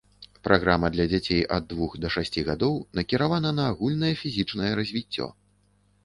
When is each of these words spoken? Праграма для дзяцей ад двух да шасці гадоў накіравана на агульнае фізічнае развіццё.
Праграма 0.45 0.87
для 0.93 1.03
дзяцей 1.09 1.41
ад 1.57 1.65
двух 1.73 1.91
да 2.05 2.09
шасці 2.15 2.43
гадоў 2.47 2.73
накіравана 2.99 3.51
на 3.59 3.63
агульнае 3.73 4.09
фізічнае 4.23 4.71
развіццё. 4.81 5.29